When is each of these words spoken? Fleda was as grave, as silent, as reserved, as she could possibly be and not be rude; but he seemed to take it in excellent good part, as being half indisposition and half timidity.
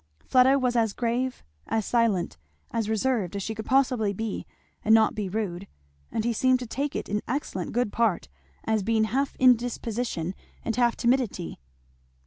Fleda 0.25 0.57
was 0.57 0.75
as 0.75 0.93
grave, 0.93 1.43
as 1.67 1.85
silent, 1.85 2.39
as 2.71 2.89
reserved, 2.89 3.35
as 3.35 3.43
she 3.43 3.53
could 3.53 3.67
possibly 3.67 4.13
be 4.13 4.47
and 4.83 4.95
not 4.95 5.13
be 5.13 5.29
rude; 5.29 5.67
but 6.11 6.23
he 6.23 6.33
seemed 6.33 6.57
to 6.57 6.65
take 6.65 6.95
it 6.95 7.07
in 7.07 7.21
excellent 7.27 7.71
good 7.71 7.91
part, 7.93 8.27
as 8.63 8.81
being 8.81 9.03
half 9.03 9.35
indisposition 9.35 10.33
and 10.65 10.75
half 10.75 10.95
timidity. 10.97 11.59